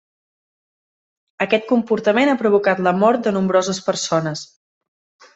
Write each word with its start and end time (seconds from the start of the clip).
Aquest 1.45 1.67
comportament 1.71 2.31
ha 2.31 2.35
provocat 2.39 2.81
la 2.87 2.93
mort 3.01 3.27
de 3.27 3.33
nombroses 3.35 3.83
persones. 3.91 4.43